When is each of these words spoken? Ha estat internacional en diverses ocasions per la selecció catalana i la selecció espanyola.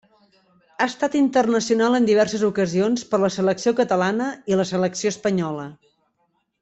Ha 0.77 0.85
estat 0.91 1.17
internacional 1.19 1.97
en 1.99 2.07
diverses 2.07 2.45
ocasions 2.49 3.03
per 3.11 3.19
la 3.25 3.29
selecció 3.37 3.75
catalana 3.81 4.31
i 4.53 4.59
la 4.63 4.67
selecció 4.71 5.13
espanyola. 5.17 5.69